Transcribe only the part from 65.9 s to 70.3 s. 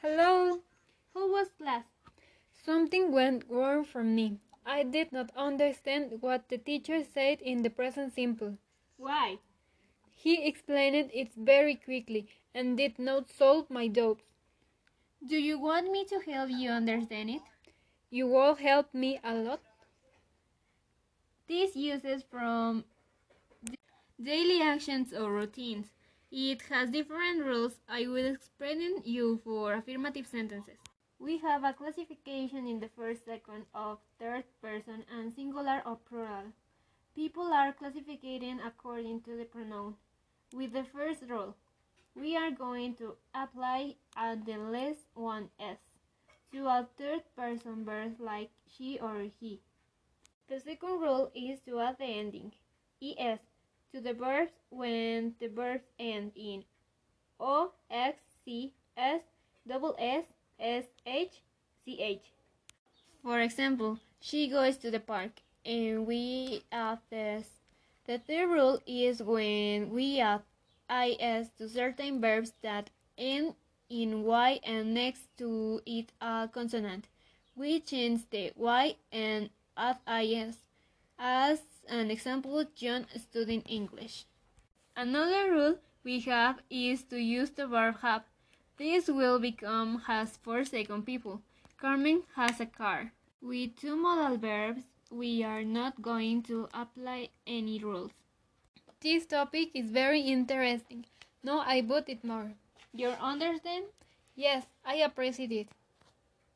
we add this. The third rule is when we